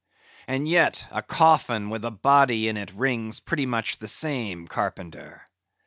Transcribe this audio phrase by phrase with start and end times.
[0.47, 5.43] And yet, a coffin with a body in it rings pretty much the same, Carpenter.